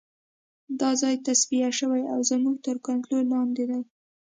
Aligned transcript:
دا 0.79 0.89
ځای 1.01 1.15
تصفیه 1.25 1.69
شوی 1.79 2.03
او 2.13 2.19
زموږ 2.29 2.55
تر 2.65 2.75
کنترول 2.87 3.25
لاندې 3.33 3.63
دی 3.69 3.81